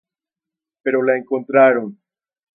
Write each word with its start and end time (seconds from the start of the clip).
Pero 0.81 1.03
la 1.03 1.15
encontraron. 1.15 1.99